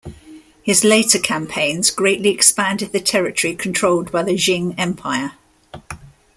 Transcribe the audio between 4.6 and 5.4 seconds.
Empire.